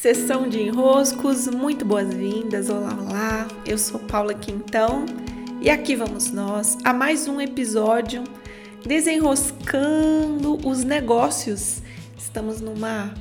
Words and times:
Sessão 0.00 0.48
de 0.48 0.62
enroscos, 0.62 1.48
muito 1.48 1.84
boas-vindas. 1.84 2.70
Olá, 2.70 2.96
olá. 2.96 3.48
Eu 3.66 3.76
sou 3.76 3.98
Paula 3.98 4.32
Quintão 4.32 5.04
e 5.60 5.68
aqui 5.68 5.96
vamos 5.96 6.30
nós 6.30 6.78
a 6.84 6.92
mais 6.94 7.26
um 7.26 7.40
episódio 7.40 8.22
desenroscando 8.86 10.56
os 10.64 10.84
negócios. 10.84 11.82
Estamos 12.16 12.60
numa 12.60 13.12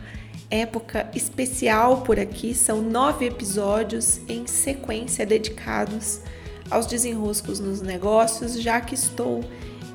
época 0.52 1.10
especial 1.16 2.02
por 2.02 2.20
aqui, 2.20 2.54
são 2.54 2.80
nove 2.80 3.26
episódios 3.26 4.22
em 4.30 4.46
sequência 4.46 5.26
dedicados 5.26 6.22
aos 6.70 6.86
desenroscos 6.86 7.60
nos 7.60 7.82
negócios, 7.82 8.54
já 8.62 8.80
que 8.80 8.94
estou 8.94 9.44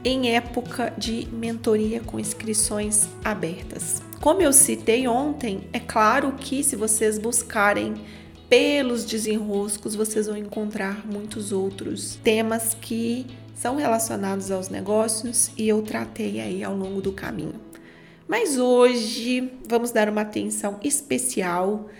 em 0.04 0.34
época 0.34 0.92
de 0.98 1.28
mentoria 1.30 2.00
com 2.00 2.18
inscrições 2.18 3.06
abertas. 3.22 4.02
Como 4.22 4.40
eu 4.40 4.52
citei 4.52 5.08
ontem, 5.08 5.62
é 5.72 5.80
claro 5.80 6.34
que 6.34 6.62
se 6.62 6.76
vocês 6.76 7.18
buscarem 7.18 7.94
pelos 8.48 9.04
desenroscos, 9.04 9.96
vocês 9.96 10.28
vão 10.28 10.36
encontrar 10.36 11.04
muitos 11.04 11.50
outros 11.50 12.20
temas 12.22 12.72
que 12.72 13.26
são 13.52 13.74
relacionados 13.74 14.52
aos 14.52 14.68
negócios 14.68 15.50
e 15.58 15.68
eu 15.68 15.82
tratei 15.82 16.40
aí 16.40 16.62
ao 16.62 16.76
longo 16.76 17.02
do 17.02 17.12
caminho. 17.12 17.60
Mas 18.28 18.58
hoje 18.58 19.50
vamos 19.66 19.90
dar 19.90 20.08
uma 20.08 20.20
atenção 20.20 20.78
especial 20.84 21.90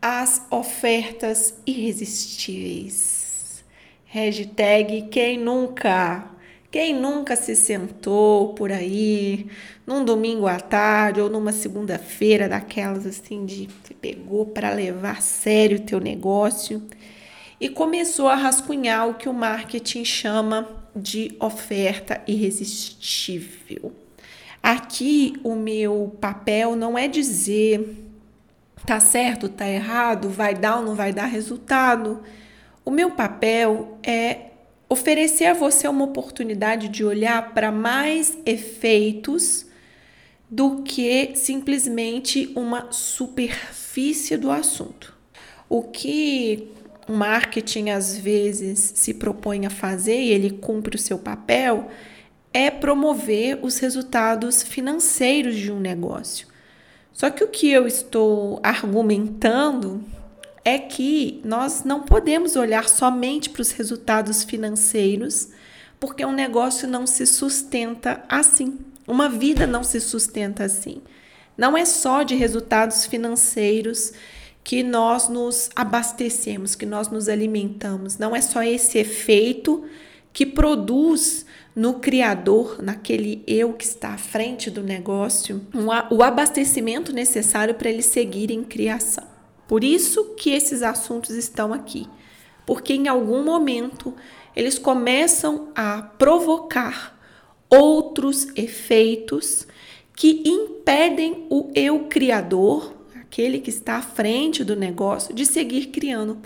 às 0.00 0.40
ofertas 0.50 1.52
irresistíveis. 1.66 3.62
Hashtag 4.06 5.08
quem 5.10 5.38
nunca? 5.38 6.30
Quem 6.70 6.94
nunca 6.94 7.34
se 7.34 7.56
sentou 7.56 8.52
por 8.52 8.70
aí 8.70 9.46
num 9.86 10.04
domingo 10.04 10.46
à 10.46 10.60
tarde 10.60 11.18
ou 11.18 11.30
numa 11.30 11.50
segunda-feira 11.50 12.46
daquelas 12.46 13.06
assim 13.06 13.46
de 13.46 13.68
você 13.82 13.94
pegou 13.94 14.44
para 14.44 14.70
levar 14.70 15.16
a 15.16 15.20
sério 15.20 15.78
o 15.78 15.82
teu 15.82 15.98
negócio 15.98 16.82
e 17.58 17.70
começou 17.70 18.28
a 18.28 18.34
rascunhar 18.34 19.08
o 19.08 19.14
que 19.14 19.30
o 19.30 19.32
marketing 19.32 20.04
chama 20.04 20.68
de 20.94 21.34
oferta 21.40 22.20
irresistível. 22.26 23.90
Aqui 24.62 25.40
o 25.42 25.54
meu 25.54 26.14
papel 26.20 26.76
não 26.76 26.98
é 26.98 27.08
dizer 27.08 28.04
tá 28.84 29.00
certo, 29.00 29.48
tá 29.48 29.66
errado, 29.66 30.28
vai 30.28 30.54
dar 30.54 30.76
ou 30.76 30.82
não 30.82 30.94
vai 30.94 31.12
dar 31.12 31.26
resultado. 31.26 32.22
O 32.84 32.90
meu 32.90 33.10
papel 33.10 33.98
é 34.02 34.47
oferecer 34.88 35.46
a 35.46 35.54
você 35.54 35.86
uma 35.86 36.04
oportunidade 36.04 36.88
de 36.88 37.04
olhar 37.04 37.52
para 37.52 37.70
mais 37.70 38.38
efeitos 38.46 39.66
do 40.50 40.82
que 40.82 41.32
simplesmente 41.34 42.50
uma 42.56 42.90
superfície 42.90 44.36
do 44.36 44.50
assunto. 44.50 45.14
O 45.68 45.82
que 45.82 46.68
o 47.06 47.12
marketing 47.12 47.90
às 47.90 48.16
vezes 48.16 48.92
se 48.96 49.14
propõe 49.14 49.66
a 49.66 49.70
fazer 49.70 50.20
e 50.20 50.30
ele 50.30 50.50
cumpre 50.50 50.96
o 50.96 50.98
seu 50.98 51.18
papel 51.18 51.88
é 52.52 52.70
promover 52.70 53.58
os 53.62 53.78
resultados 53.78 54.62
financeiros 54.62 55.54
de 55.54 55.70
um 55.70 55.78
negócio. 55.78 56.48
Só 57.12 57.28
que 57.30 57.44
o 57.44 57.48
que 57.48 57.70
eu 57.70 57.86
estou 57.86 58.60
argumentando 58.62 60.02
é 60.68 60.78
que 60.78 61.40
nós 61.44 61.82
não 61.82 62.02
podemos 62.02 62.54
olhar 62.54 62.88
somente 62.88 63.48
para 63.48 63.62
os 63.62 63.70
resultados 63.70 64.44
financeiros, 64.44 65.48
porque 65.98 66.24
um 66.24 66.32
negócio 66.32 66.86
não 66.86 67.06
se 67.06 67.26
sustenta 67.26 68.22
assim. 68.28 68.78
Uma 69.06 69.30
vida 69.30 69.66
não 69.66 69.82
se 69.82 69.98
sustenta 69.98 70.64
assim. 70.64 71.00
Não 71.56 71.74
é 71.76 71.86
só 71.86 72.22
de 72.22 72.34
resultados 72.34 73.06
financeiros 73.06 74.12
que 74.62 74.82
nós 74.82 75.30
nos 75.30 75.70
abastecemos, 75.74 76.74
que 76.74 76.84
nós 76.84 77.08
nos 77.08 77.30
alimentamos. 77.30 78.18
Não 78.18 78.36
é 78.36 78.42
só 78.42 78.62
esse 78.62 78.98
efeito 78.98 79.84
que 80.34 80.44
produz 80.44 81.46
no 81.74 81.94
criador, 81.94 82.82
naquele 82.82 83.42
eu 83.46 83.72
que 83.72 83.84
está 83.84 84.10
à 84.10 84.18
frente 84.18 84.70
do 84.70 84.82
negócio, 84.82 85.62
um, 85.74 85.86
o 86.14 86.22
abastecimento 86.22 87.10
necessário 87.12 87.74
para 87.74 87.88
ele 87.88 88.02
seguir 88.02 88.50
em 88.50 88.62
criação. 88.62 89.37
Por 89.68 89.84
isso 89.84 90.34
que 90.36 90.50
esses 90.50 90.82
assuntos 90.82 91.30
estão 91.30 91.74
aqui, 91.74 92.08
porque 92.66 92.94
em 92.94 93.06
algum 93.06 93.44
momento 93.44 94.14
eles 94.56 94.78
começam 94.78 95.68
a 95.76 96.02
provocar 96.02 97.16
outros 97.68 98.48
efeitos 98.56 99.66
que 100.16 100.42
impedem 100.44 101.46
o 101.50 101.70
eu 101.74 102.06
criador, 102.08 102.94
aquele 103.14 103.60
que 103.60 103.70
está 103.70 103.96
à 103.96 104.02
frente 104.02 104.64
do 104.64 104.74
negócio, 104.74 105.34
de 105.34 105.44
seguir 105.46 105.88
criando. 105.88 106.38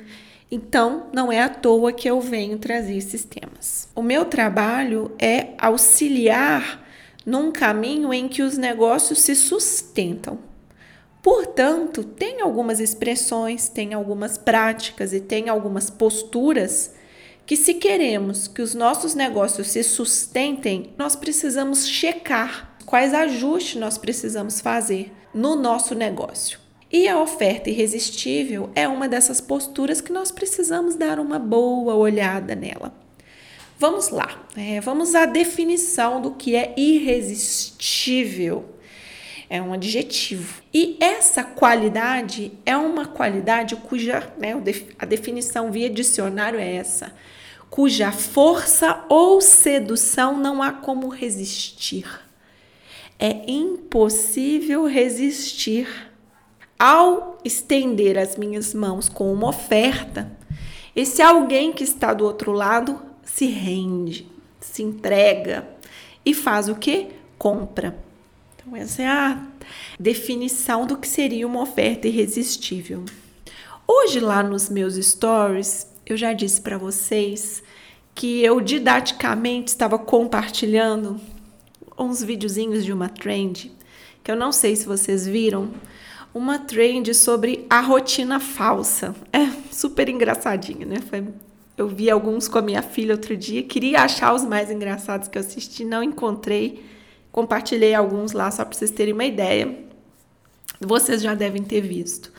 Então, 0.50 1.06
não 1.14 1.32
é 1.32 1.40
à 1.40 1.48
toa 1.48 1.92
que 1.92 2.10
eu 2.10 2.20
venho 2.20 2.58
trazer 2.58 2.96
esses 2.96 3.24
temas. 3.24 3.88
O 3.94 4.02
meu 4.02 4.26
trabalho 4.26 5.12
é 5.18 5.54
auxiliar 5.56 6.84
num 7.24 7.50
caminho 7.50 8.12
em 8.12 8.28
que 8.28 8.42
os 8.42 8.58
negócios 8.58 9.20
se 9.20 9.34
sustentam. 9.34 10.51
Portanto, 11.22 12.02
tem 12.02 12.40
algumas 12.40 12.80
expressões, 12.80 13.68
tem 13.68 13.94
algumas 13.94 14.36
práticas 14.36 15.12
e 15.12 15.20
tem 15.20 15.48
algumas 15.48 15.88
posturas 15.88 16.94
que, 17.46 17.56
se 17.56 17.74
queremos 17.74 18.48
que 18.48 18.60
os 18.60 18.74
nossos 18.74 19.14
negócios 19.14 19.68
se 19.68 19.84
sustentem, 19.84 20.92
nós 20.98 21.14
precisamos 21.14 21.86
checar 21.86 22.76
quais 22.84 23.14
ajustes 23.14 23.80
nós 23.80 23.96
precisamos 23.96 24.60
fazer 24.60 25.12
no 25.32 25.54
nosso 25.54 25.94
negócio. 25.94 26.58
E 26.90 27.08
a 27.08 27.18
oferta 27.18 27.70
irresistível 27.70 28.70
é 28.74 28.86
uma 28.88 29.08
dessas 29.08 29.40
posturas 29.40 30.00
que 30.00 30.12
nós 30.12 30.32
precisamos 30.32 30.96
dar 30.96 31.20
uma 31.20 31.38
boa 31.38 31.94
olhada 31.94 32.54
nela. 32.54 32.92
Vamos 33.78 34.10
lá, 34.10 34.44
é, 34.56 34.80
vamos 34.80 35.14
à 35.14 35.24
definição 35.24 36.20
do 36.20 36.32
que 36.32 36.54
é 36.54 36.74
irresistível 36.76 38.64
é 39.52 39.60
um 39.60 39.74
adjetivo. 39.74 40.62
E 40.72 40.96
essa 40.98 41.44
qualidade 41.44 42.54
é 42.64 42.74
uma 42.74 43.04
qualidade 43.04 43.76
cuja, 43.76 44.32
né, 44.38 44.54
a 44.98 45.04
definição 45.04 45.70
via 45.70 45.90
dicionário 45.90 46.58
é 46.58 46.76
essa, 46.76 47.12
cuja 47.68 48.10
força 48.10 49.04
ou 49.10 49.42
sedução 49.42 50.38
não 50.38 50.62
há 50.62 50.72
como 50.72 51.08
resistir. 51.08 52.06
É 53.18 53.42
impossível 53.46 54.86
resistir. 54.86 55.86
Ao 56.78 57.38
estender 57.44 58.16
as 58.16 58.38
minhas 58.38 58.72
mãos 58.72 59.06
com 59.06 59.30
uma 59.30 59.50
oferta, 59.50 60.32
esse 60.96 61.20
alguém 61.20 61.74
que 61.74 61.84
está 61.84 62.14
do 62.14 62.24
outro 62.24 62.52
lado 62.52 63.02
se 63.22 63.44
rende, 63.44 64.26
se 64.58 64.82
entrega 64.82 65.69
e 66.24 66.32
faz 66.32 66.70
o 66.70 66.74
que? 66.74 67.08
Compra. 67.36 68.11
Então, 68.64 68.76
essa 68.76 69.02
é 69.02 69.06
a 69.06 69.42
definição 69.98 70.86
do 70.86 70.96
que 70.96 71.08
seria 71.08 71.46
uma 71.46 71.62
oferta 71.62 72.06
irresistível. 72.06 73.04
Hoje, 73.86 74.20
lá 74.20 74.40
nos 74.40 74.68
meus 74.70 74.94
stories, 74.94 75.86
eu 76.06 76.16
já 76.16 76.32
disse 76.32 76.60
para 76.60 76.78
vocês 76.78 77.62
que 78.14 78.40
eu 78.44 78.60
didaticamente 78.60 79.68
estava 79.68 79.98
compartilhando 79.98 81.20
uns 81.98 82.22
videozinhos 82.22 82.84
de 82.84 82.92
uma 82.92 83.08
trend, 83.08 83.72
que 84.22 84.30
eu 84.30 84.36
não 84.36 84.52
sei 84.52 84.76
se 84.76 84.86
vocês 84.86 85.26
viram, 85.26 85.70
uma 86.32 86.58
trend 86.58 87.12
sobre 87.14 87.66
a 87.68 87.80
rotina 87.80 88.38
falsa. 88.38 89.14
É 89.32 89.46
super 89.72 90.08
engraçadinho, 90.08 90.86
né? 90.86 91.00
Foi, 91.10 91.26
eu 91.76 91.88
vi 91.88 92.08
alguns 92.08 92.46
com 92.46 92.58
a 92.58 92.62
minha 92.62 92.80
filha 92.82 93.14
outro 93.14 93.36
dia, 93.36 93.62
queria 93.64 94.02
achar 94.02 94.32
os 94.32 94.44
mais 94.44 94.70
engraçados 94.70 95.26
que 95.26 95.36
eu 95.36 95.40
assisti, 95.40 95.84
não 95.84 96.02
encontrei. 96.02 96.92
Compartilhei 97.32 97.94
alguns 97.94 98.32
lá 98.32 98.50
só 98.50 98.65
para 98.65 98.76
vocês 98.76 98.91
terem 98.91 99.15
uma 99.15 99.25
ideia. 99.25 99.76
Vocês 100.78 101.22
já 101.22 101.34
devem 101.34 101.62
ter 101.62 101.81
visto. 101.81 102.31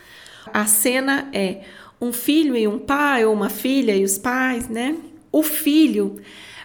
A 0.52 0.66
cena 0.66 1.28
é 1.32 1.62
um 2.00 2.12
filho 2.12 2.56
e 2.56 2.68
um 2.68 2.78
pai, 2.78 3.24
ou 3.24 3.34
uma 3.34 3.50
filha 3.50 3.94
e 3.94 4.04
os 4.04 4.18
pais, 4.18 4.68
né? 4.68 4.96
O 5.32 5.42
filho 5.42 6.20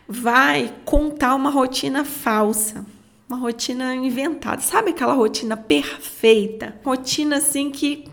vai 0.08 0.74
contar 0.86 1.34
uma 1.36 1.50
rotina 1.50 2.06
falsa, 2.06 2.86
uma 3.28 3.38
rotina 3.38 3.96
inventada. 3.96 4.62
Sabe 4.62 4.92
aquela 4.92 5.14
rotina 5.14 5.58
perfeita? 5.58 6.80
Rotina 6.84 7.38
assim 7.38 7.72
que 7.72 8.06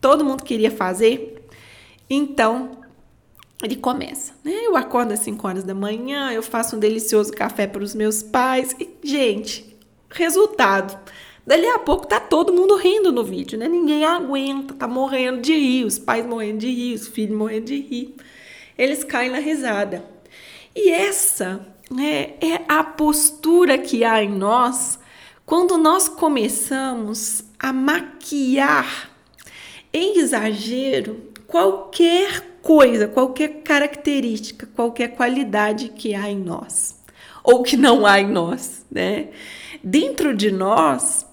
todo 0.00 0.24
mundo 0.24 0.42
queria 0.42 0.70
fazer? 0.70 1.46
Então, 2.08 2.79
ele 3.62 3.76
começa, 3.76 4.32
né? 4.42 4.52
Eu 4.66 4.76
acordo 4.76 5.12
às 5.12 5.20
5 5.20 5.46
horas 5.46 5.64
da 5.64 5.74
manhã, 5.74 6.32
eu 6.32 6.42
faço 6.42 6.76
um 6.76 6.78
delicioso 6.78 7.32
café 7.32 7.66
para 7.66 7.82
os 7.82 7.94
meus 7.94 8.22
pais 8.22 8.74
e, 8.78 8.88
gente, 9.02 9.76
resultado. 10.10 10.98
Dali 11.46 11.66
a 11.66 11.78
pouco 11.78 12.06
tá 12.06 12.20
todo 12.20 12.52
mundo 12.52 12.76
rindo 12.76 13.10
no 13.10 13.24
vídeo, 13.24 13.58
né? 13.58 13.68
Ninguém 13.68 14.04
aguenta, 14.04 14.74
tá 14.74 14.86
morrendo 14.86 15.40
de 15.40 15.52
rir, 15.52 15.84
os 15.84 15.98
pais 15.98 16.24
morrendo 16.24 16.58
de 16.58 16.70
rir, 16.70 16.94
os 16.94 17.08
filhos 17.08 17.36
morrendo 17.36 17.66
de 17.66 17.80
rir. 17.80 18.14
Eles 18.78 19.04
caem 19.04 19.30
na 19.30 19.38
risada. 19.38 20.04
E 20.74 20.90
essa 20.90 21.66
né, 21.90 22.34
é 22.40 22.62
a 22.68 22.84
postura 22.84 23.76
que 23.76 24.04
há 24.04 24.22
em 24.22 24.30
nós 24.30 24.98
quando 25.44 25.76
nós 25.76 26.08
começamos 26.08 27.42
a 27.58 27.72
maquiar 27.72 29.10
em 29.92 30.18
exagero 30.18 31.29
qualquer 31.50 32.58
coisa, 32.62 33.08
qualquer 33.08 33.62
característica, 33.62 34.68
qualquer 34.74 35.08
qualidade 35.08 35.88
que 35.88 36.14
há 36.14 36.30
em 36.30 36.38
nós 36.38 37.00
ou 37.42 37.62
que 37.62 37.76
não 37.76 38.06
há 38.06 38.20
em 38.20 38.28
nós, 38.28 38.84
né? 38.90 39.28
Dentro 39.82 40.34
de 40.36 40.50
nós 40.50 41.26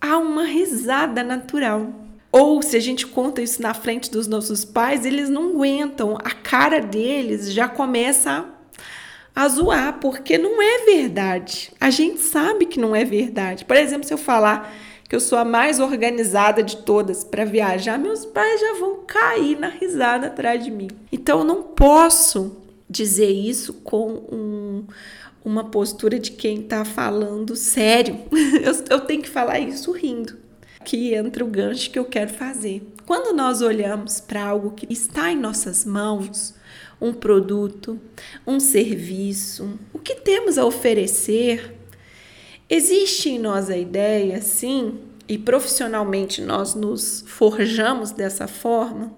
há 0.00 0.18
uma 0.18 0.44
risada 0.44 1.22
natural. 1.22 1.92
Ou 2.30 2.62
se 2.62 2.76
a 2.76 2.80
gente 2.80 3.06
conta 3.06 3.42
isso 3.42 3.60
na 3.60 3.74
frente 3.74 4.10
dos 4.10 4.26
nossos 4.26 4.64
pais, 4.64 5.04
eles 5.04 5.28
não 5.28 5.50
aguentam, 5.50 6.16
a 6.16 6.30
cara 6.30 6.80
deles 6.80 7.52
já 7.52 7.68
começa 7.68 8.46
a, 9.34 9.44
a 9.44 9.48
zoar, 9.48 9.98
porque 10.00 10.38
não 10.38 10.62
é 10.62 10.86
verdade. 10.86 11.70
A 11.78 11.90
gente 11.90 12.20
sabe 12.20 12.64
que 12.64 12.80
não 12.80 12.96
é 12.96 13.04
verdade. 13.04 13.66
Por 13.66 13.76
exemplo, 13.76 14.06
se 14.06 14.14
eu 14.14 14.18
falar 14.18 14.72
que 15.12 15.16
eu 15.16 15.20
sou 15.20 15.38
a 15.38 15.44
mais 15.44 15.78
organizada 15.78 16.62
de 16.62 16.78
todas 16.78 17.22
para 17.22 17.44
viajar, 17.44 17.98
meus 17.98 18.24
pais 18.24 18.58
já 18.58 18.78
vão 18.80 19.00
cair 19.06 19.58
na 19.58 19.68
risada 19.68 20.28
atrás 20.28 20.64
de 20.64 20.70
mim. 20.70 20.88
Então 21.12 21.40
eu 21.40 21.44
não 21.44 21.62
posso 21.62 22.56
dizer 22.88 23.30
isso 23.30 23.74
com 23.74 24.10
um, 24.10 24.86
uma 25.44 25.64
postura 25.64 26.18
de 26.18 26.30
quem 26.30 26.60
está 26.60 26.82
falando 26.82 27.54
sério. 27.54 28.20
eu, 28.64 28.72
eu 28.88 29.00
tenho 29.00 29.20
que 29.20 29.28
falar 29.28 29.60
isso 29.60 29.92
rindo. 29.92 30.38
Que 30.82 31.12
entra 31.12 31.44
o 31.44 31.48
gancho 31.48 31.90
que 31.90 31.98
eu 31.98 32.06
quero 32.06 32.32
fazer. 32.32 32.82
Quando 33.04 33.36
nós 33.36 33.60
olhamos 33.60 34.18
para 34.18 34.42
algo 34.42 34.70
que 34.70 34.90
está 34.90 35.30
em 35.30 35.36
nossas 35.36 35.84
mãos, 35.84 36.54
um 36.98 37.12
produto, 37.12 38.00
um 38.46 38.58
serviço, 38.58 39.78
o 39.92 39.98
que 39.98 40.14
temos 40.14 40.56
a 40.56 40.64
oferecer, 40.64 41.81
Existe 42.74 43.28
em 43.28 43.38
nós 43.38 43.68
a 43.68 43.76
ideia, 43.76 44.40
sim, 44.40 44.98
e 45.28 45.36
profissionalmente 45.36 46.40
nós 46.40 46.74
nos 46.74 47.22
forjamos 47.26 48.12
dessa 48.12 48.48
forma, 48.48 49.14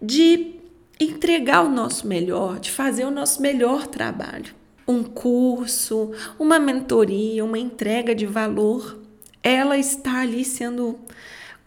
de 0.00 0.54
entregar 0.98 1.62
o 1.62 1.68
nosso 1.68 2.06
melhor, 2.06 2.58
de 2.58 2.70
fazer 2.70 3.04
o 3.04 3.10
nosso 3.10 3.42
melhor 3.42 3.86
trabalho. 3.86 4.54
Um 4.88 5.02
curso, 5.04 6.12
uma 6.38 6.58
mentoria, 6.58 7.44
uma 7.44 7.58
entrega 7.58 8.14
de 8.14 8.24
valor, 8.24 8.98
ela 9.42 9.76
está 9.76 10.22
ali 10.22 10.42
sendo 10.42 10.98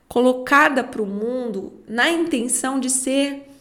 colocada 0.08 0.84
para 0.84 1.04
o 1.04 1.06
mundo 1.06 1.74
na 1.88 2.10
intenção 2.10 2.80
de 2.80 2.90
ser 2.90 3.52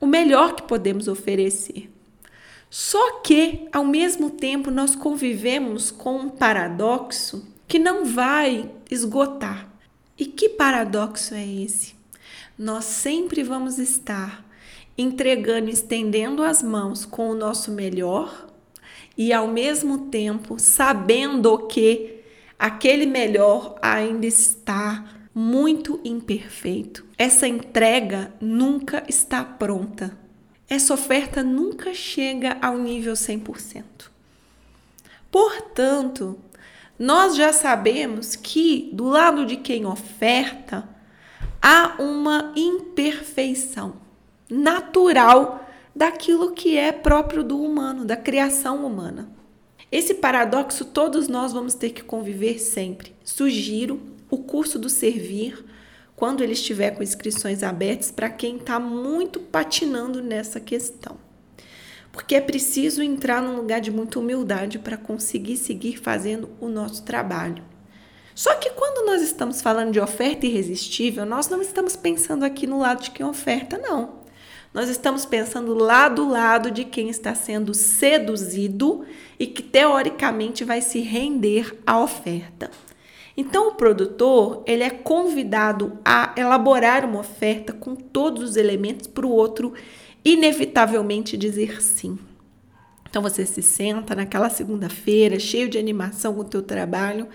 o 0.00 0.06
melhor 0.08 0.56
que 0.56 0.64
podemos 0.64 1.06
oferecer. 1.06 1.88
Só 2.68 3.20
que, 3.20 3.68
ao 3.72 3.84
mesmo 3.84 4.30
tempo, 4.30 4.70
nós 4.70 4.94
convivemos 4.94 5.90
com 5.90 6.16
um 6.16 6.28
paradoxo 6.28 7.46
que 7.66 7.78
não 7.78 8.04
vai 8.04 8.70
esgotar. 8.90 9.68
E 10.18 10.26
que 10.26 10.48
paradoxo 10.48 11.34
é 11.34 11.46
esse? 11.46 11.94
Nós 12.58 12.84
sempre 12.84 13.42
vamos 13.42 13.78
estar 13.78 14.44
entregando, 14.96 15.68
estendendo 15.68 16.42
as 16.42 16.62
mãos 16.62 17.04
com 17.04 17.30
o 17.30 17.34
nosso 17.34 17.70
melhor 17.70 18.48
e 19.16 19.32
ao 19.32 19.46
mesmo 19.46 20.06
tempo 20.08 20.58
sabendo 20.58 21.66
que 21.66 22.20
aquele 22.58 23.06
melhor 23.06 23.76
ainda 23.82 24.26
está 24.26 25.04
muito 25.34 26.00
imperfeito. 26.02 27.04
Essa 27.18 27.46
entrega 27.46 28.32
nunca 28.40 29.04
está 29.06 29.44
pronta 29.44 30.25
essa 30.68 30.94
oferta 30.94 31.42
nunca 31.42 31.94
chega 31.94 32.56
ao 32.60 32.76
nível 32.78 33.14
100%. 33.14 33.82
Portanto, 35.30 36.38
nós 36.98 37.36
já 37.36 37.52
sabemos 37.52 38.34
que 38.34 38.90
do 38.92 39.04
lado 39.04 39.44
de 39.44 39.56
quem 39.56 39.86
oferta 39.86 40.88
há 41.60 41.96
uma 41.98 42.52
imperfeição 42.56 43.96
natural 44.50 45.68
daquilo 45.94 46.52
que 46.52 46.76
é 46.76 46.92
próprio 46.92 47.42
do 47.42 47.60
humano, 47.60 48.04
da 48.04 48.16
criação 48.16 48.84
humana. 48.84 49.28
Esse 49.90 50.14
paradoxo 50.14 50.84
todos 50.84 51.28
nós 51.28 51.52
vamos 51.52 51.74
ter 51.74 51.90
que 51.90 52.02
conviver 52.02 52.58
sempre. 52.58 53.14
Sugiro 53.24 54.00
o 54.30 54.38
curso 54.38 54.78
do 54.78 54.88
servir 54.88 55.64
quando 56.16 56.42
ele 56.42 56.54
estiver 56.54 56.92
com 56.92 57.02
inscrições 57.02 57.62
abertas 57.62 58.10
para 58.10 58.30
quem 58.30 58.56
está 58.56 58.80
muito 58.80 59.38
patinando 59.38 60.22
nessa 60.22 60.58
questão. 60.58 61.18
Porque 62.10 62.34
é 62.34 62.40
preciso 62.40 63.02
entrar 63.02 63.42
num 63.42 63.54
lugar 63.54 63.80
de 63.80 63.90
muita 63.90 64.18
humildade 64.18 64.78
para 64.78 64.96
conseguir 64.96 65.58
seguir 65.58 65.98
fazendo 65.98 66.48
o 66.58 66.66
nosso 66.68 67.04
trabalho. 67.04 67.62
Só 68.34 68.54
que 68.54 68.70
quando 68.70 69.06
nós 69.06 69.20
estamos 69.20 69.60
falando 69.60 69.92
de 69.92 70.00
oferta 70.00 70.46
irresistível, 70.46 71.26
nós 71.26 71.48
não 71.48 71.60
estamos 71.60 71.94
pensando 71.94 72.44
aqui 72.44 72.66
no 72.66 72.78
lado 72.78 73.02
de 73.02 73.10
quem 73.10 73.24
oferta, 73.24 73.76
não. 73.76 74.24
Nós 74.72 74.88
estamos 74.88 75.24
pensando 75.24 75.74
lá 75.74 76.08
do 76.08 76.28
lado 76.28 76.70
de 76.70 76.84
quem 76.84 77.08
está 77.08 77.34
sendo 77.34 77.72
seduzido 77.72 79.06
e 79.38 79.46
que 79.46 79.62
teoricamente 79.62 80.64
vai 80.64 80.82
se 80.82 81.00
render 81.00 81.78
à 81.86 81.98
oferta. 81.98 82.70
Então 83.36 83.68
o 83.68 83.74
produtor 83.74 84.62
ele 84.66 84.82
é 84.82 84.90
convidado 84.90 85.98
a 86.04 86.32
elaborar 86.36 87.04
uma 87.04 87.20
oferta 87.20 87.72
com 87.72 87.94
todos 87.94 88.42
os 88.42 88.56
elementos 88.56 89.06
para 89.06 89.26
o 89.26 89.30
outro 89.30 89.74
inevitavelmente 90.24 91.36
dizer 91.36 91.82
sim. 91.82 92.18
Então 93.08 93.22
você 93.22 93.44
se 93.44 93.62
senta 93.62 94.14
naquela 94.14 94.48
segunda-feira 94.48 95.38
cheio 95.38 95.68
de 95.68 95.78
animação 95.78 96.34
com 96.34 96.40
o 96.40 96.44
teu 96.44 96.62
trabalho 96.62 97.28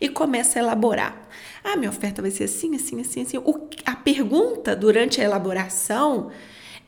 e 0.00 0.08
começa 0.08 0.58
a 0.58 0.62
elaborar. 0.62 1.28
Ah, 1.64 1.76
minha 1.76 1.90
oferta 1.90 2.22
vai 2.22 2.30
ser 2.30 2.44
assim, 2.44 2.76
assim, 2.76 3.00
assim, 3.00 3.22
assim. 3.22 3.38
O, 3.38 3.68
a 3.84 3.96
pergunta 3.96 4.76
durante 4.76 5.20
a 5.20 5.24
elaboração 5.24 6.30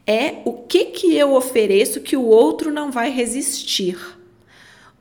é 0.07 0.43
o 0.45 0.53
que 0.53 0.87
que 0.87 1.17
eu 1.17 1.35
ofereço 1.35 2.01
que 2.01 2.17
o 2.17 2.25
outro 2.25 2.71
não 2.71 2.91
vai 2.91 3.11
resistir. 3.11 3.99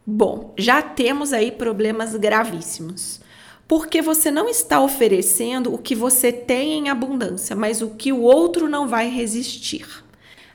Bom, 0.05 0.55
já 0.57 0.81
temos 0.81 1.33
aí 1.33 1.51
problemas 1.51 2.15
gravíssimos 2.15 3.21
porque 3.69 4.01
você 4.01 4.31
não 4.31 4.49
está 4.49 4.81
oferecendo 4.81 5.71
o 5.71 5.77
que 5.77 5.93
você 5.93 6.31
tem 6.31 6.73
em 6.73 6.89
abundância, 6.89 7.55
mas 7.55 7.83
o 7.83 7.91
que 7.91 8.11
o 8.11 8.19
outro 8.19 8.67
não 8.67 8.87
vai 8.87 9.07
resistir. 9.07 9.85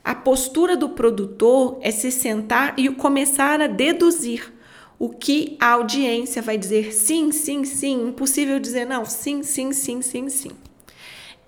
A 0.03 0.13
postura 0.13 0.75
do 0.75 0.89
produtor 0.89 1.79
é 1.81 1.91
se 1.91 2.11
sentar 2.11 2.73
e 2.77 2.89
começar 2.89 3.61
a 3.61 3.67
deduzir 3.67 4.51
o 4.99 5.07
que 5.07 5.55
a 5.61 5.69
audiência 5.69 6.41
vai 6.41 6.57
dizer 6.57 6.93
sim, 6.93 7.31
sim, 7.31 7.63
sim, 7.63 8.09
impossível 8.09 8.59
dizer 8.59 8.83
não, 8.83 9.05
sim, 9.05 9.43
sim, 9.43 9.71
sim, 9.71 10.01
sim, 10.01 10.27
sim. 10.27 10.51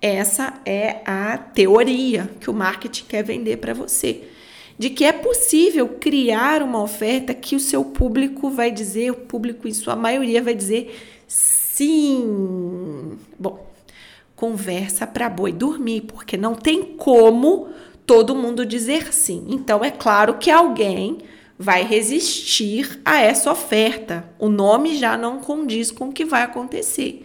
Essa 0.00 0.54
é 0.64 1.02
a 1.04 1.36
teoria 1.36 2.30
que 2.40 2.48
o 2.48 2.54
marketing 2.54 3.04
quer 3.04 3.22
vender 3.22 3.58
para 3.58 3.74
você. 3.74 4.22
De 4.78 4.88
que 4.88 5.04
é 5.04 5.12
possível 5.12 5.86
criar 6.00 6.62
uma 6.62 6.82
oferta 6.82 7.34
que 7.34 7.54
o 7.54 7.60
seu 7.60 7.84
público 7.84 8.48
vai 8.48 8.70
dizer, 8.70 9.10
o 9.10 9.16
público 9.16 9.68
em 9.68 9.74
sua 9.74 9.94
maioria 9.94 10.42
vai 10.42 10.54
dizer 10.54 11.18
Sim. 11.78 13.16
Bom, 13.38 13.64
conversa 14.34 15.06
para 15.06 15.30
boi 15.30 15.52
dormir, 15.52 16.00
porque 16.08 16.36
não 16.36 16.56
tem 16.56 16.82
como 16.82 17.68
todo 18.04 18.34
mundo 18.34 18.66
dizer 18.66 19.12
sim. 19.14 19.46
Então 19.48 19.84
é 19.84 19.92
claro 19.92 20.38
que 20.38 20.50
alguém 20.50 21.18
vai 21.56 21.84
resistir 21.84 23.00
a 23.04 23.20
essa 23.20 23.52
oferta. 23.52 24.28
O 24.40 24.48
nome 24.48 24.96
já 24.96 25.16
não 25.16 25.38
condiz 25.38 25.92
com 25.92 26.08
o 26.08 26.12
que 26.12 26.24
vai 26.24 26.42
acontecer. 26.42 27.24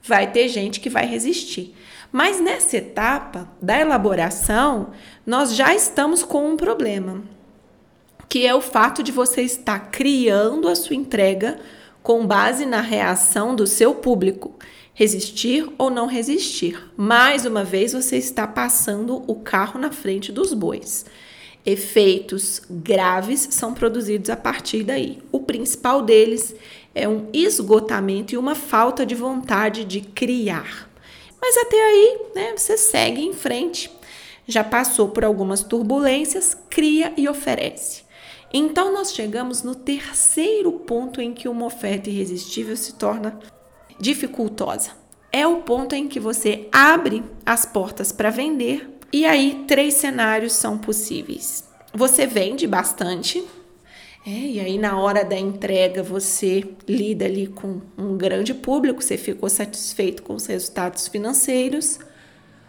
Vai 0.00 0.30
ter 0.30 0.46
gente 0.46 0.78
que 0.78 0.88
vai 0.88 1.04
resistir. 1.04 1.74
Mas 2.12 2.40
nessa 2.40 2.76
etapa 2.76 3.50
da 3.60 3.80
elaboração, 3.80 4.92
nós 5.26 5.56
já 5.56 5.74
estamos 5.74 6.22
com 6.22 6.52
um 6.52 6.56
problema, 6.56 7.24
que 8.28 8.46
é 8.46 8.54
o 8.54 8.60
fato 8.60 9.02
de 9.02 9.10
você 9.10 9.42
estar 9.42 9.90
criando 9.90 10.68
a 10.68 10.76
sua 10.76 10.94
entrega 10.94 11.58
com 12.02 12.26
base 12.26 12.64
na 12.64 12.80
reação 12.80 13.54
do 13.54 13.66
seu 13.66 13.94
público, 13.94 14.54
resistir 14.94 15.68
ou 15.78 15.90
não 15.90 16.06
resistir. 16.06 16.90
Mais 16.96 17.46
uma 17.46 17.62
vez, 17.62 17.92
você 17.92 18.16
está 18.16 18.46
passando 18.46 19.22
o 19.26 19.36
carro 19.36 19.78
na 19.78 19.92
frente 19.92 20.32
dos 20.32 20.52
bois. 20.52 21.06
Efeitos 21.64 22.62
graves 22.68 23.48
são 23.50 23.74
produzidos 23.74 24.30
a 24.30 24.36
partir 24.36 24.82
daí. 24.82 25.18
O 25.30 25.40
principal 25.40 26.02
deles 26.02 26.54
é 26.94 27.08
um 27.08 27.28
esgotamento 27.32 28.34
e 28.34 28.38
uma 28.38 28.54
falta 28.54 29.04
de 29.04 29.14
vontade 29.14 29.84
de 29.84 30.00
criar. 30.00 30.88
Mas 31.40 31.56
até 31.58 31.76
aí, 31.76 32.18
né, 32.34 32.54
você 32.56 32.76
segue 32.76 33.20
em 33.20 33.32
frente. 33.32 33.90
Já 34.46 34.64
passou 34.64 35.10
por 35.10 35.24
algumas 35.24 35.62
turbulências, 35.62 36.56
cria 36.70 37.12
e 37.16 37.28
oferece. 37.28 38.07
Então, 38.52 38.92
nós 38.92 39.12
chegamos 39.12 39.62
no 39.62 39.74
terceiro 39.74 40.72
ponto 40.72 41.20
em 41.20 41.34
que 41.34 41.48
uma 41.48 41.66
oferta 41.66 42.08
irresistível 42.08 42.76
se 42.76 42.94
torna 42.94 43.38
dificultosa. 44.00 44.90
É 45.30 45.46
o 45.46 45.58
ponto 45.62 45.94
em 45.94 46.08
que 46.08 46.18
você 46.18 46.68
abre 46.72 47.22
as 47.44 47.66
portas 47.66 48.10
para 48.10 48.30
vender, 48.30 48.88
e 49.12 49.26
aí 49.26 49.64
três 49.66 49.94
cenários 49.94 50.54
são 50.54 50.78
possíveis. 50.78 51.68
Você 51.92 52.26
vende 52.26 52.66
bastante, 52.66 53.44
é, 54.26 54.30
e 54.30 54.60
aí 54.60 54.78
na 54.78 54.98
hora 54.98 55.24
da 55.24 55.38
entrega 55.38 56.02
você 56.02 56.64
lida 56.86 57.24
ali 57.24 57.46
com 57.46 57.80
um 57.96 58.16
grande 58.16 58.52
público, 58.52 59.02
você 59.02 59.16
ficou 59.16 59.48
satisfeito 59.48 60.22
com 60.22 60.34
os 60.34 60.46
resultados 60.46 61.08
financeiros, 61.08 61.98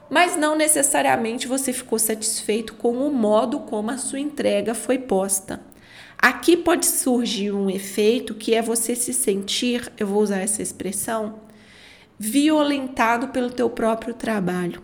mas 0.10 0.36
não 0.36 0.56
necessariamente 0.56 1.48
você 1.48 1.72
ficou 1.72 2.00
satisfeito 2.00 2.74
com 2.76 2.94
o 3.06 3.14
modo 3.14 3.60
como 3.60 3.92
a 3.92 3.98
sua 3.98 4.20
entrega 4.20 4.74
foi 4.74 4.98
posta. 4.98 5.62
Aqui 6.22 6.58
pode 6.58 6.86
surgir 6.86 7.54
um 7.54 7.70
efeito 7.70 8.36
que 8.36 8.54
é 8.54 8.62
você 8.62 8.94
se 8.94 9.14
sentir, 9.14 9.90
eu 9.98 10.06
vou 10.06 10.22
usar 10.22 10.40
essa 10.40 10.62
expressão, 10.62 11.40
violentado 12.20 13.30
pelo 13.30 13.50
teu 13.50 13.70
próprio 13.70 14.14
trabalho, 14.14 14.84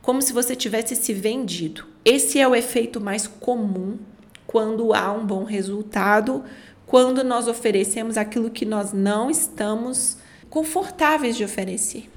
como 0.00 0.22
se 0.22 0.32
você 0.32 0.56
tivesse 0.56 0.96
se 0.96 1.12
vendido. 1.12 1.84
Esse 2.02 2.40
é 2.40 2.48
o 2.48 2.54
efeito 2.54 2.98
mais 3.02 3.26
comum 3.26 3.98
quando 4.46 4.94
há 4.94 5.12
um 5.12 5.26
bom 5.26 5.44
resultado, 5.44 6.42
quando 6.86 7.22
nós 7.22 7.48
oferecemos 7.48 8.16
aquilo 8.16 8.50
que 8.50 8.64
nós 8.64 8.94
não 8.94 9.30
estamos 9.30 10.16
confortáveis 10.48 11.36
de 11.36 11.44
oferecer. 11.44 12.10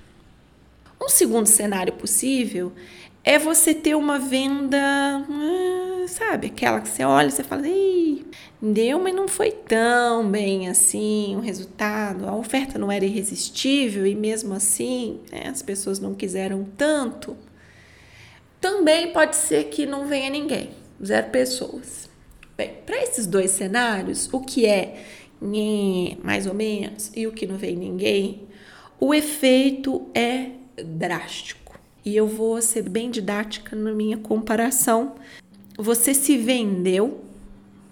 Um 1.02 1.10
segundo 1.10 1.48
cenário 1.48 1.92
possível 1.92 2.72
é 3.22 3.38
você 3.38 3.74
ter 3.74 3.96
uma 3.96 4.18
venda, 4.18 5.26
hum, 5.30 5.85
sabe, 6.08 6.48
aquela 6.48 6.82
que 6.82 6.90
você 6.90 7.04
olha 7.04 7.28
e 7.28 7.32
você 7.32 7.44
fala, 7.44 7.68
Ih, 7.68 8.26
deu, 8.62 9.00
mas 9.00 9.14
não 9.14 9.28
foi 9.28 9.52
tão 9.52 10.30
bem 10.30 10.70
assim 10.70 11.36
o 11.36 11.40
resultado, 11.40 12.28
a 12.28 12.36
oferta 12.36 12.78
não 12.80 12.92
era 12.92 13.06
irresistível 13.06 14.06
e 14.06 14.16
mesmo 14.16 14.54
assim 14.54 15.20
né, 15.32 15.48
as 15.48 15.62
pessoas 15.62 16.00
não 16.00 16.14
quiseram 16.14 16.66
tanto. 16.78 17.38
Também 18.60 19.12
pode 19.14 19.36
ser 19.36 19.66
que 19.66 19.86
não 19.86 20.08
venha 20.08 20.30
ninguém, 20.30 20.72
zero 21.04 21.30
pessoas. 21.30 22.10
Bem, 22.58 22.74
para 22.86 23.02
esses 23.04 23.28
dois 23.28 23.52
cenários, 23.52 24.30
o 24.32 24.40
que 24.40 24.66
é 24.66 25.04
mais 26.24 26.48
ou 26.48 26.54
menos 26.54 27.12
e 27.16 27.28
o 27.28 27.32
que 27.32 27.46
não 27.46 27.58
vem 27.58 27.76
ninguém, 27.76 28.48
o 29.00 29.14
efeito 29.14 30.10
é 30.14 30.52
drástico. 30.84 31.78
E 32.04 32.16
eu 32.16 32.28
vou 32.28 32.62
ser 32.62 32.84
bem 32.84 33.10
didática 33.10 33.76
na 33.76 33.92
minha 33.92 34.18
comparação. 34.18 35.16
Você 35.77 36.13
se 36.13 36.38
vendeu 36.38 37.24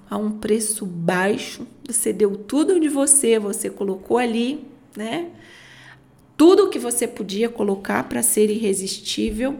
a 0.09 0.17
um 0.17 0.31
preço 0.31 0.85
baixo, 0.85 1.67
você 1.85 2.13
deu 2.13 2.37
tudo 2.37 2.79
de 2.79 2.87
você, 2.87 3.37
você 3.37 3.69
colocou 3.69 4.17
ali, 4.17 4.65
né? 4.95 5.31
Tudo 6.37 6.69
que 6.69 6.79
você 6.79 7.07
podia 7.07 7.49
colocar 7.49 8.07
para 8.07 8.23
ser 8.23 8.49
irresistível 8.49 9.59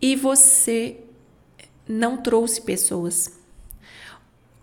e 0.00 0.16
você 0.16 0.96
não 1.88 2.16
trouxe 2.16 2.60
pessoas. 2.60 3.38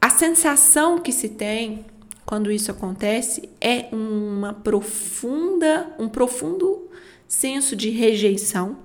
A 0.01 0.09
sensação 0.09 0.99
que 0.99 1.11
se 1.11 1.29
tem 1.29 1.85
quando 2.25 2.51
isso 2.51 2.71
acontece 2.71 3.49
é 3.61 3.87
uma 3.91 4.53
profunda, 4.53 5.93
um 5.97 6.09
profundo 6.09 6.89
senso 7.27 7.75
de 7.75 7.89
rejeição, 7.89 8.77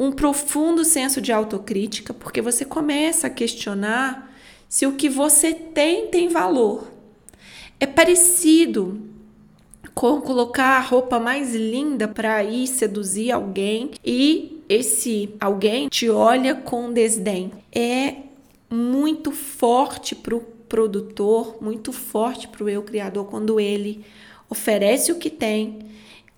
um 0.00 0.10
profundo 0.10 0.82
senso 0.82 1.20
de 1.20 1.30
autocrítica, 1.30 2.14
porque 2.14 2.40
você 2.40 2.64
começa 2.64 3.26
a 3.26 3.30
questionar 3.30 4.34
se 4.66 4.86
o 4.86 4.94
que 4.94 5.10
você 5.10 5.52
tem 5.52 6.06
tem 6.06 6.26
valor. 6.26 6.90
É 7.78 7.86
parecido 7.86 8.98
com 9.94 10.22
colocar 10.22 10.78
a 10.78 10.80
roupa 10.80 11.20
mais 11.20 11.54
linda 11.54 12.08
para 12.08 12.42
ir 12.42 12.66
seduzir 12.66 13.30
alguém 13.30 13.90
e 14.02 14.62
esse 14.70 15.34
alguém 15.38 15.88
te 15.88 16.08
olha 16.08 16.54
com 16.54 16.90
desdém. 16.90 17.52
É 17.70 18.16
muito 18.70 19.32
forte 19.32 20.14
para 20.14 20.34
o 20.34 20.40
produtor, 20.40 21.58
muito 21.60 21.92
forte 21.92 22.48
para 22.48 22.64
o 22.64 22.70
eu 22.70 22.82
criador 22.82 23.26
quando 23.26 23.60
ele 23.60 24.02
oferece 24.48 25.12
o 25.12 25.18
que 25.18 25.28
tem 25.28 25.90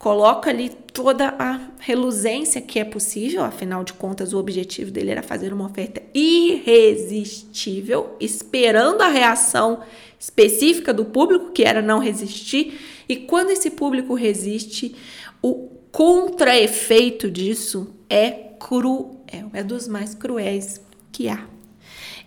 coloca 0.02 0.50
ali 0.50 0.69
toda 0.92 1.34
a 1.38 1.61
reluzência 1.78 2.61
que 2.61 2.78
é 2.78 2.84
possível, 2.84 3.42
afinal 3.42 3.82
de 3.82 3.94
contas, 3.94 4.32
o 4.32 4.38
objetivo 4.38 4.90
dele 4.90 5.11
era 5.11 5.22
fazer 5.22 5.52
uma 5.52 5.66
oferta 5.66 6.02
irresistível, 6.14 8.16
esperando 8.20 9.02
a 9.02 9.08
reação 9.08 9.80
específica 10.18 10.92
do 10.92 11.04
público, 11.04 11.52
que 11.52 11.64
era 11.64 11.80
não 11.80 11.99
resistir, 11.99 12.78
e 13.08 13.16
quando 13.16 13.50
esse 13.50 13.70
público 13.70 14.14
resiste, 14.14 14.94
o 15.42 15.70
contra-efeito 15.90 17.30
disso 17.30 17.94
é 18.08 18.30
cruel, 18.58 19.22
é 19.52 19.64
dos 19.64 19.88
mais 19.88 20.14
cruéis 20.14 20.80
que 21.11 21.28
há. 21.28 21.46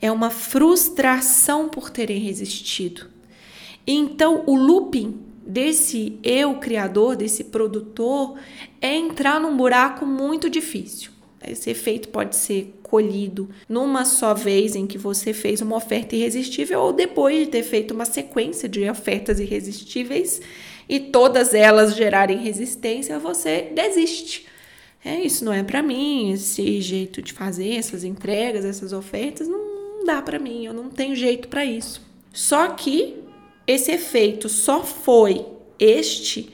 É 0.02 0.12
uma 0.12 0.30
frustração 0.30 1.70
por 1.70 1.90
terem 1.90 2.20
resistido. 2.20 3.10
Então, 3.88 4.44
o 4.46 4.56
looping 4.56 5.22
desse 5.46 6.20
eu 6.24 6.56
criador, 6.56 7.16
desse 7.16 7.46
produtor, 7.46 8.38
é 8.82 8.96
entrar 8.96 9.40
num 9.40 9.56
buraco 9.56 10.06
muito 10.06 10.50
difícil. 10.50 11.12
Esse 11.48 11.70
efeito 11.70 12.10
pode 12.10 12.36
ser 12.36 12.80
colhido 12.82 13.50
numa 13.70 14.04
só 14.04 14.34
vez 14.34 14.76
em 14.76 14.88
que 14.88 14.98
você 14.98 15.34
fez 15.34 15.62
uma 15.62 15.76
oferta 15.76 16.16
irresistível 16.16 16.82
ou 16.82 16.94
depois 16.94 17.46
de 17.46 17.52
ter 17.52 17.64
feito 17.64 17.94
uma 17.94 18.06
sequência 18.06 18.68
de 18.68 18.90
ofertas 18.90 19.40
irresistíveis 19.40 20.42
e 20.90 21.00
todas 21.00 21.54
elas 21.54 21.96
gerarem 21.96 22.38
resistência, 22.38 23.20
você 23.20 23.70
desiste. 23.74 24.46
É, 25.04 25.20
isso 25.22 25.46
não 25.46 25.54
é 25.54 25.62
para 25.62 25.84
mim, 25.84 26.32
esse 26.32 26.82
jeito 26.82 27.22
de 27.22 27.32
fazer 27.32 27.76
essas 27.76 28.04
entregas, 28.04 28.66
essas 28.66 28.92
ofertas, 28.92 29.48
não 29.48 30.04
dá 30.04 30.22
para 30.22 30.40
mim, 30.40 30.66
eu 30.66 30.74
não 30.74 30.90
tenho 30.90 31.16
jeito 31.16 31.48
para 31.48 31.64
isso. 31.64 32.02
Só 32.34 32.70
que 32.70 33.25
esse 33.68 33.92
efeito 33.92 34.48
só 34.48 34.84
foi 34.84 35.46
este 35.80 36.54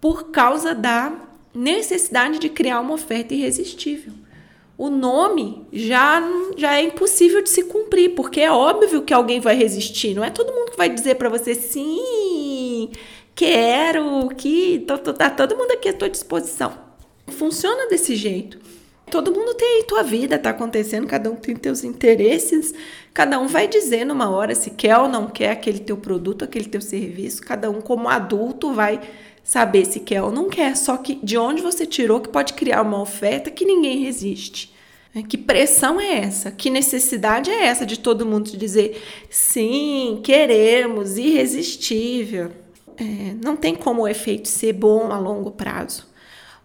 por 0.00 0.30
causa 0.30 0.74
da 0.74 1.12
necessidade 1.54 2.38
de 2.38 2.48
criar 2.48 2.80
uma 2.80 2.94
oferta 2.94 3.34
irresistível. 3.34 4.12
O 4.78 4.90
nome 4.90 5.66
já, 5.72 6.22
já 6.56 6.76
é 6.76 6.82
impossível 6.82 7.42
de 7.42 7.48
se 7.48 7.64
cumprir, 7.64 8.10
porque 8.14 8.40
é 8.42 8.52
óbvio 8.52 9.02
que 9.02 9.14
alguém 9.14 9.40
vai 9.40 9.56
resistir. 9.56 10.14
Não 10.14 10.22
é 10.22 10.30
todo 10.30 10.52
mundo 10.52 10.72
que 10.72 10.76
vai 10.76 10.90
dizer 10.90 11.14
para 11.14 11.30
você 11.30 11.54
sim, 11.54 12.90
quero, 13.34 14.28
que 14.36 14.84
tô, 14.86 14.98
tô, 14.98 15.14
tá 15.14 15.30
todo 15.30 15.56
mundo 15.56 15.70
aqui 15.70 15.88
à 15.88 15.94
tua 15.94 16.10
disposição. 16.10 16.76
Funciona 17.26 17.88
desse 17.88 18.14
jeito. 18.14 18.58
Todo 19.10 19.32
mundo 19.32 19.54
tem 19.54 19.78
aí 19.78 19.84
tua 19.84 20.02
vida, 20.02 20.38
tá 20.38 20.50
acontecendo, 20.50 21.06
cada 21.06 21.30
um 21.30 21.36
tem 21.36 21.54
teus 21.54 21.84
interesses, 21.84 22.74
cada 23.16 23.40
um 23.40 23.46
vai 23.46 23.66
dizer 23.66 24.04
numa 24.04 24.28
hora 24.28 24.54
se 24.54 24.68
quer 24.68 24.98
ou 24.98 25.08
não 25.08 25.26
quer 25.26 25.50
aquele 25.50 25.78
teu 25.78 25.96
produto, 25.96 26.44
aquele 26.44 26.66
teu 26.66 26.82
serviço, 26.82 27.40
cada 27.40 27.70
um 27.70 27.80
como 27.80 28.10
adulto 28.10 28.74
vai 28.74 29.00
saber 29.42 29.86
se 29.86 30.00
quer 30.00 30.22
ou 30.22 30.30
não 30.30 30.50
quer, 30.50 30.76
só 30.76 30.98
que 30.98 31.14
de 31.22 31.38
onde 31.38 31.62
você 31.62 31.86
tirou 31.86 32.20
que 32.20 32.28
pode 32.28 32.52
criar 32.52 32.82
uma 32.82 33.00
oferta 33.00 33.50
que 33.50 33.64
ninguém 33.64 34.04
resiste. 34.04 34.70
É, 35.14 35.22
que 35.22 35.38
pressão 35.38 35.98
é 35.98 36.18
essa? 36.18 36.50
Que 36.50 36.68
necessidade 36.68 37.50
é 37.50 37.64
essa 37.64 37.86
de 37.86 37.98
todo 37.98 38.26
mundo 38.26 38.54
dizer 38.54 39.02
sim, 39.30 40.20
queremos, 40.22 41.16
irresistível? 41.16 42.52
É, 42.98 43.34
não 43.42 43.56
tem 43.56 43.74
como 43.74 44.02
o 44.02 44.08
efeito 44.08 44.46
ser 44.46 44.74
bom 44.74 45.10
a 45.10 45.18
longo 45.18 45.52
prazo. 45.52 46.06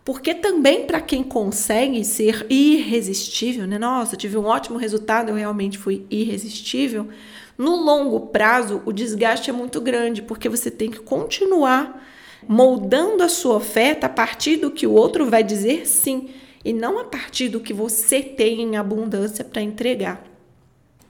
Porque 0.04 0.34
também 0.34 0.86
para 0.86 1.00
quem 1.00 1.24
consegue 1.24 2.04
ser 2.04 2.46
irresistível, 2.50 3.68
né? 3.68 3.78
Nossa, 3.78 4.18
tive 4.18 4.38
um 4.38 4.46
ótimo 4.46 4.78
resultado, 4.78 5.30
eu 5.30 5.36
realmente 5.36 5.78
fui 5.78 6.06
irresistível. 6.10 7.08
No 7.58 7.76
longo 7.76 8.20
prazo, 8.28 8.82
o 8.86 8.92
desgaste 8.92 9.50
é 9.50 9.54
muito 9.54 9.80
grande, 9.80 10.22
porque 10.22 10.50
você 10.50 10.72
tem 10.72 10.90
que 10.90 11.00
continuar 11.00 12.04
moldando 12.48 13.22
a 13.22 13.30
sua 13.30 13.56
oferta 13.56 14.08
a 14.08 14.10
partir 14.10 14.58
do 14.58 14.72
que 14.72 14.88
o 14.88 14.94
outro 14.94 15.30
vai 15.30 15.44
dizer 15.44 15.86
sim, 15.86 16.30
e 16.66 16.74
não 16.74 16.98
a 16.98 17.04
partir 17.04 17.50
do 17.50 17.60
que 17.60 17.74
você 17.74 18.22
tem 18.22 18.62
em 18.62 18.78
abundância 18.78 19.44
para 19.46 19.62
entregar. 19.62 20.24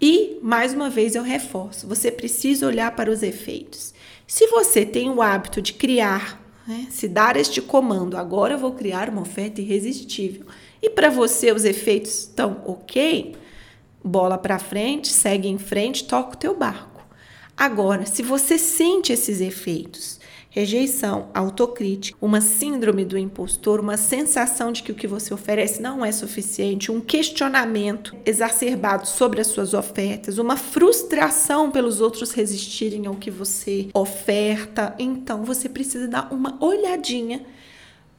E, 0.02 0.40
mais 0.42 0.74
uma 0.74 0.90
vez, 0.90 1.16
eu 1.16 1.24
reforço: 1.24 1.88
você 1.88 2.12
precisa 2.12 2.68
olhar 2.68 2.96
para 2.96 3.12
os 3.12 3.22
efeitos. 3.22 3.94
Se 4.26 4.48
você 4.48 4.86
tem 4.86 5.10
o 5.10 5.22
hábito 5.22 5.62
de 5.62 5.74
criar 5.74 6.41
né? 6.68 6.88
Se 6.90 7.08
dar 7.08 7.36
este 7.36 7.62
comando, 7.62 8.18
agora 8.18 8.54
eu 8.54 8.60
vou 8.60 8.74
criar 8.74 9.10
uma 9.10 9.22
oferta 9.22 9.62
irresistível. 9.62 10.46
E 10.82 10.90
para 10.90 11.10
você 11.10 11.52
os 11.52 11.66
efeitos 11.66 12.20
estão 12.20 12.62
ok? 12.66 13.36
Bola 14.04 14.38
para 14.38 14.58
frente, 14.58 15.10
segue 15.10 15.48
em 15.48 15.58
frente, 15.58 16.06
toca 16.06 16.36
o 16.36 16.38
teu 16.38 16.56
barco. 16.56 17.06
Agora, 17.56 18.06
se 18.06 18.24
você 18.24 18.58
sente 18.58 19.14
esses 19.14 19.42
efeitos, 19.42 20.20
rejeição, 20.52 21.30
autocrítica, 21.34 22.18
uma 22.22 22.42
síndrome 22.42 23.06
do 23.06 23.18
impostor, 23.18 23.80
uma 23.80 23.96
sensação 23.96 24.74
de 24.74 24.84
que 24.84 24.92
o 24.92 24.96
que 24.96 25.08
você 25.08 25.34
oferece 25.34 25.82
não 25.82 26.06
é 26.06 26.12
suficiente, 26.12 26.92
um 26.92 27.00
questionamento 27.00 28.14
exacerbado 28.26 29.08
sobre 29.08 29.40
as 29.40 29.48
suas 29.48 29.74
ofertas, 29.74 30.38
uma 30.38 30.58
frustração 30.58 31.72
pelos 31.72 32.02
outros 32.02 32.34
resistirem 32.34 33.08
ao 33.08 33.16
que 33.16 33.32
você 33.32 33.88
oferta, 33.94 34.94
então 35.00 35.46
você 35.46 35.70
precisa 35.70 36.06
dar 36.06 36.28
uma 36.34 36.58
olhadinha 36.60 37.46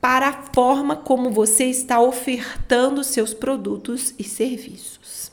para 0.01 0.29
a 0.29 0.43
forma 0.55 0.97
como 0.97 1.31
você 1.31 1.67
está 1.67 2.01
ofertando 2.01 3.05
seus 3.05 3.35
produtos 3.35 4.15
e 4.19 4.25
serviços. 4.25 5.31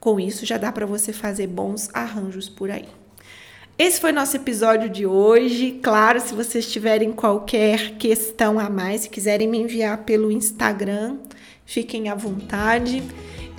Com 0.00 0.18
isso 0.18 0.44
já 0.44 0.58
dá 0.58 0.72
para 0.72 0.86
você 0.86 1.12
fazer 1.12 1.46
bons 1.46 1.88
arranjos 1.94 2.48
por 2.48 2.68
aí. 2.68 3.01
Esse 3.84 4.00
foi 4.00 4.12
nosso 4.12 4.36
episódio 4.36 4.88
de 4.88 5.04
hoje. 5.04 5.80
Claro, 5.82 6.20
se 6.20 6.32
vocês 6.36 6.70
tiverem 6.70 7.10
qualquer 7.10 7.96
questão 7.96 8.56
a 8.56 8.70
mais, 8.70 9.00
se 9.00 9.08
quiserem 9.08 9.48
me 9.48 9.58
enviar 9.58 10.04
pelo 10.04 10.30
Instagram, 10.30 11.16
fiquem 11.66 12.08
à 12.08 12.14
vontade. 12.14 13.02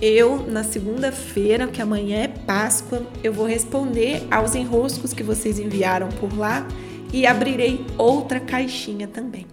Eu, 0.02 0.48
na 0.48 0.64
segunda-feira, 0.64 1.68
que 1.68 1.82
amanhã 1.82 2.20
é 2.20 2.28
Páscoa, 2.30 3.06
eu 3.22 3.34
vou 3.34 3.46
responder 3.46 4.26
aos 4.32 4.56
enroscos 4.56 5.12
que 5.12 5.24
vocês 5.24 5.60
enviaram 5.60 6.08
por 6.08 6.34
lá 6.38 6.66
e 7.12 7.28
abrirei 7.28 7.86
outra 7.98 8.40
caixinha 8.40 9.10
também. 9.10 9.46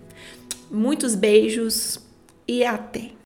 Muitos 0.70 1.16
beijos 1.16 1.98
e 2.46 2.64
até! 2.64 3.19